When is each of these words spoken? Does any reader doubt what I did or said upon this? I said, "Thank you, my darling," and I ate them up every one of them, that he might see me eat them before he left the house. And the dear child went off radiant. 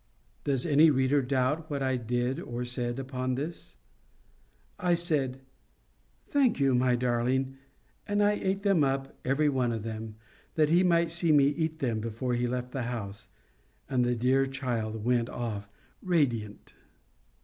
Does 0.45 0.65
any 0.65 0.89
reader 0.89 1.21
doubt 1.21 1.69
what 1.69 1.83
I 1.83 1.95
did 1.95 2.39
or 2.39 2.65
said 2.65 2.97
upon 2.97 3.35
this? 3.35 3.75
I 4.79 4.95
said, 4.95 5.41
"Thank 6.27 6.59
you, 6.59 6.73
my 6.73 6.95
darling," 6.95 7.57
and 8.07 8.23
I 8.23 8.31
ate 8.31 8.63
them 8.63 8.83
up 8.83 9.15
every 9.23 9.47
one 9.47 9.71
of 9.71 9.83
them, 9.83 10.15
that 10.55 10.69
he 10.69 10.81
might 10.81 11.11
see 11.11 11.31
me 11.31 11.49
eat 11.49 11.77
them 11.77 11.99
before 11.99 12.33
he 12.33 12.47
left 12.47 12.71
the 12.71 12.81
house. 12.89 13.27
And 13.87 14.03
the 14.03 14.15
dear 14.15 14.47
child 14.47 15.05
went 15.05 15.29
off 15.29 15.69
radiant. 16.01 16.73